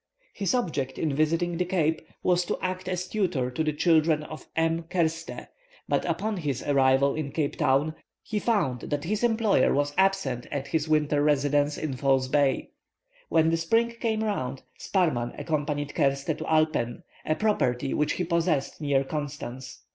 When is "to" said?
2.45-2.57, 3.51-3.63, 16.35-16.45